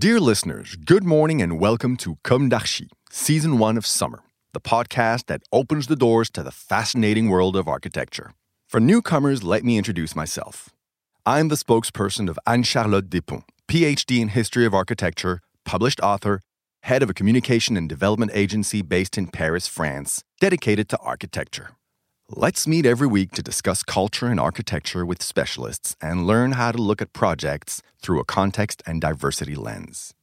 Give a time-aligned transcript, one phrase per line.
[0.00, 4.20] Dear listeners, good morning and welcome to Comme d'Archi, Season 1 of Summer,
[4.54, 8.32] the podcast that opens the doors to the fascinating world of architecture.
[8.66, 10.70] For newcomers, let me introduce myself.
[11.26, 16.40] I'm the spokesperson of Anne Charlotte Despont, PhD in History of Architecture, published author,
[16.84, 21.72] head of a communication and development agency based in Paris, France, dedicated to architecture.
[22.32, 26.78] Let's meet every week to discuss culture and architecture with specialists and learn how to
[26.80, 30.14] look at projects through a context and diversity lens.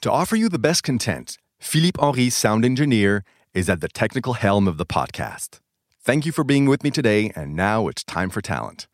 [0.00, 3.22] To offer you the best content, Philippe Henry, sound engineer,
[3.54, 5.60] is at the technical helm of the podcast.
[6.00, 8.88] Thank you for being with me today, and now it's time for talent.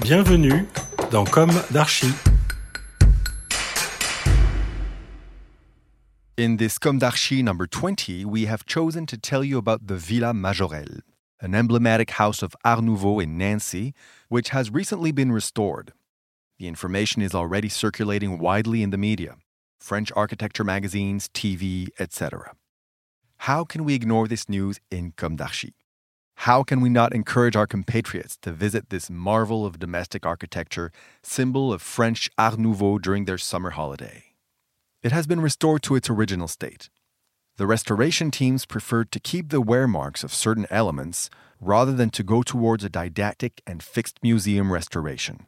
[0.00, 0.66] Bienvenue
[1.10, 2.14] dans Comme d'Archi.
[6.38, 10.32] In this Comme d'Archi number 20, we have chosen to tell you about the Villa
[10.32, 11.00] Majorelle,
[11.40, 13.92] an emblematic house of Art Nouveau in Nancy,
[14.28, 15.92] which has recently been restored.
[16.60, 19.34] The information is already circulating widely in the media
[19.80, 22.54] French architecture magazines, TV, etc.
[23.38, 25.74] How can we ignore this news in Comme d'Archi?
[26.46, 31.72] How can we not encourage our compatriots to visit this marvel of domestic architecture, symbol
[31.72, 34.27] of French Art Nouveau during their summer holiday?
[35.00, 36.90] It has been restored to its original state.
[37.56, 42.24] The restoration teams preferred to keep the wear marks of certain elements rather than to
[42.24, 45.46] go towards a didactic and fixed museum restoration.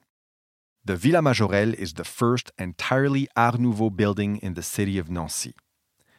[0.84, 5.54] The Villa Majorelle is the first entirely Art Nouveau building in the city of Nancy.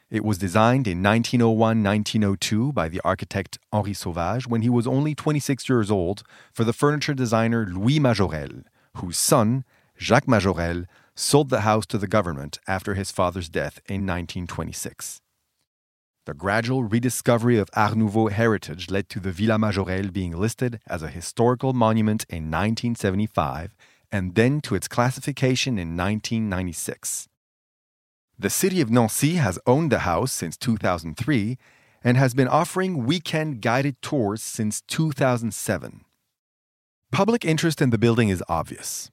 [0.09, 5.15] It was designed in 1901 1902 by the architect Henri Sauvage when he was only
[5.15, 8.63] 26 years old for the furniture designer Louis Majorelle,
[8.97, 9.63] whose son,
[9.97, 10.85] Jacques Majorelle,
[11.21, 15.21] sold the house to the government after his father's death in 1926.
[16.25, 21.03] The gradual rediscovery of Art Nouveau heritage led to the Villa Majorelle being listed as
[21.03, 23.75] a historical monument in 1975
[24.11, 27.27] and then to its classification in 1996.
[28.37, 31.57] The city of Nancy has owned the house since 2003
[32.03, 36.03] and has been offering weekend guided tours since 2007.
[37.11, 39.11] Public interest in the building is obvious.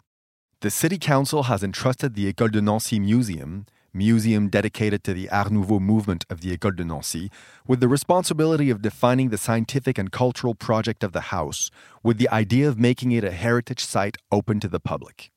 [0.60, 5.52] The City Council has entrusted the École de Nancy Museum, museum dedicated to the Art
[5.52, 7.30] Nouveau movement of the École de Nancy,
[7.64, 11.70] with the responsibility of defining the scientific and cultural project of the house,
[12.02, 15.30] with the idea of making it a heritage site open to the public.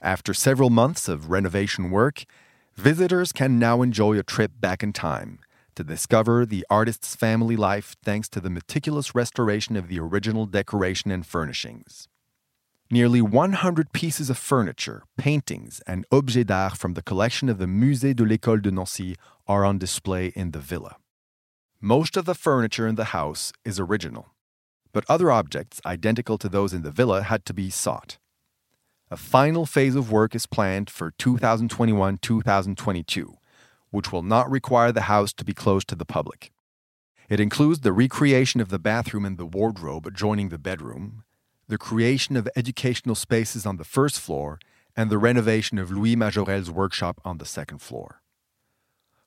[0.00, 2.24] After several months of renovation work,
[2.74, 5.40] visitors can now enjoy a trip back in time
[5.74, 11.10] to discover the artist's family life thanks to the meticulous restoration of the original decoration
[11.10, 12.08] and furnishings.
[12.90, 18.16] Nearly 100 pieces of furniture, paintings, and objets d'art from the collection of the Musée
[18.16, 19.14] de l'École de Nancy
[19.46, 20.96] are on display in the villa.
[21.82, 24.28] Most of the furniture in the house is original,
[24.94, 28.16] but other objects identical to those in the villa had to be sought.
[29.10, 33.34] A final phase of work is planned for 2021 2022,
[33.90, 36.52] which will not require the house to be closed to the public.
[37.28, 41.24] It includes the recreation of the bathroom and the wardrobe adjoining the bedroom,
[41.68, 44.58] the creation of educational spaces on the first floor,
[44.96, 48.20] and the renovation of Louis Majorelle's workshop on the second floor.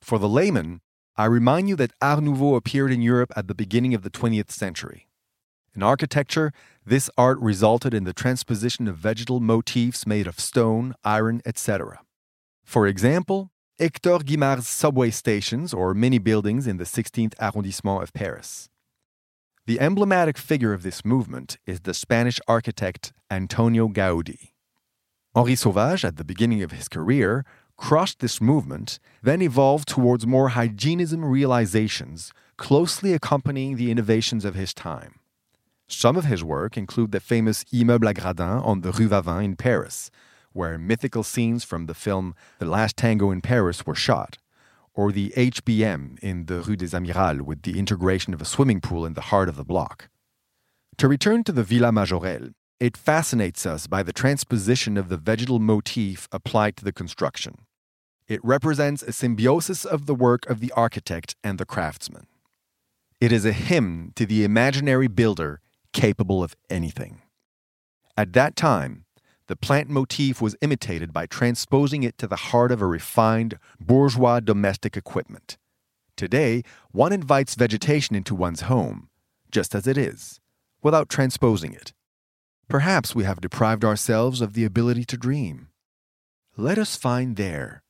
[0.00, 0.80] For the layman,
[1.16, 4.50] I remind you that Art Nouveau appeared in Europe at the beginning of the 20th
[4.50, 5.08] century.
[5.74, 6.52] In architecture,
[6.84, 12.00] this art resulted in the transposition of vegetal motifs made of stone, iron, etc.
[12.64, 18.68] For example, Hector Guimard's subway stations or mini buildings in the 16th arrondissement of Paris.
[19.64, 24.54] The emblematic figure of this movement is the Spanish architect Antonio Gaudi.
[25.36, 27.44] Henri Sauvage, at the beginning of his career,
[27.76, 34.74] crushed this movement, then evolved towards more hygienism realizations, closely accompanying the innovations of his
[34.74, 35.20] time.
[35.86, 40.10] Some of his work include the famous Immeuble à on the Rue Vavin in Paris,
[40.52, 44.38] where mythical scenes from the film The Last Tango in Paris were shot
[44.94, 49.06] or the HBM in the Rue des Amiraux with the integration of a swimming pool
[49.06, 50.08] in the heart of the block.
[50.98, 55.58] To return to the Villa Majorelle, it fascinates us by the transposition of the vegetal
[55.58, 57.66] motif applied to the construction.
[58.28, 62.26] It represents a symbiosis of the work of the architect and the craftsman.
[63.20, 65.60] It is a hymn to the imaginary builder
[65.92, 67.22] capable of anything.
[68.16, 69.04] At that time,
[69.48, 74.40] the plant motif was imitated by transposing it to the heart of a refined, bourgeois
[74.40, 75.58] domestic equipment.
[76.16, 79.08] Today, one invites vegetation into one's home,
[79.50, 80.40] just as it is,
[80.82, 81.92] without transposing it.
[82.68, 85.68] Perhaps we have deprived ourselves of the ability to dream.
[86.56, 87.82] Let us find there.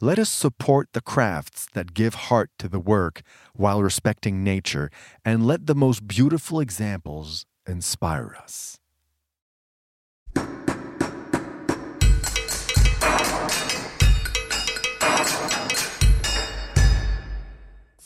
[0.00, 3.20] Let us support the crafts that give heart to the work
[3.54, 4.90] while respecting nature,
[5.24, 8.79] and let the most beautiful examples inspire us.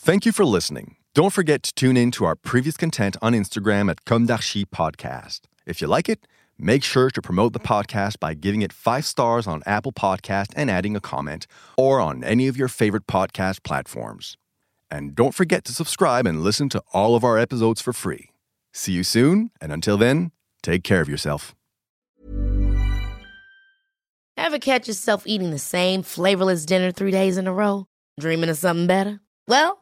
[0.05, 0.97] Thank you for listening.
[1.15, 5.47] Don't forget to tune in to our previous content on Instagram at Comme d'Archi Podcast.
[5.65, 6.27] If you like it,
[6.59, 10.69] make sure to promote the podcast by giving it five stars on Apple Podcast and
[10.69, 14.37] adding a comment, or on any of your favorite podcast platforms.
[14.91, 18.29] And don't forget to subscribe and listen to all of our episodes for free.
[18.73, 20.29] See you soon, and until then,
[20.61, 21.55] take care of yourself.
[24.37, 27.87] Ever catch yourself eating the same flavorless dinner three days in a row?
[28.19, 29.19] Dreaming of something better?
[29.47, 29.81] Well,